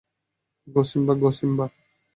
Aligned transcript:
গো, 0.67 0.81
Simba! 0.89 1.65